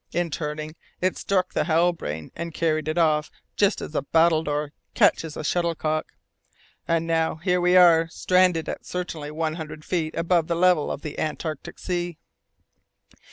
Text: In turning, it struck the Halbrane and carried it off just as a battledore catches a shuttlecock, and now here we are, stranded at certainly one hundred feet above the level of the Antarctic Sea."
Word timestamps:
In 0.13 0.31
turning, 0.31 0.75
it 0.99 1.15
struck 1.15 1.53
the 1.53 1.65
Halbrane 1.65 2.31
and 2.35 2.55
carried 2.55 2.87
it 2.87 2.97
off 2.97 3.29
just 3.55 3.81
as 3.81 3.93
a 3.93 4.01
battledore 4.01 4.71
catches 4.95 5.37
a 5.37 5.43
shuttlecock, 5.43 6.13
and 6.87 7.05
now 7.05 7.35
here 7.35 7.61
we 7.61 7.77
are, 7.77 8.07
stranded 8.09 8.67
at 8.67 8.83
certainly 8.83 9.29
one 9.29 9.53
hundred 9.57 9.85
feet 9.85 10.15
above 10.15 10.47
the 10.47 10.55
level 10.55 10.91
of 10.91 11.03
the 11.03 11.19
Antarctic 11.19 11.77
Sea." 11.77 12.17